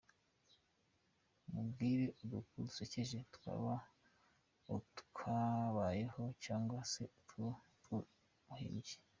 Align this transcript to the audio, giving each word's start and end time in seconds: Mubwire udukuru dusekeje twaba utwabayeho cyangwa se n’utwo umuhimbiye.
Mubwire 1.51 2.05
udukuru 2.21 2.63
dusekeje 2.69 3.17
twaba 3.35 3.73
utwabayeho 4.77 6.23
cyangwa 6.43 6.79
se 6.91 7.03
n’utwo 7.11 7.43
umuhimbiye. 7.87 8.97